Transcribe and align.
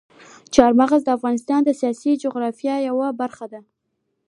چار 0.55 0.71
مغز 0.81 1.01
د 1.05 1.09
افغانستان 1.17 1.59
د 1.63 1.69
سیاسي 1.79 2.11
جغرافیې 2.23 2.75
یوه 2.89 3.07
برخه 3.21 3.45
ده. 3.53 3.61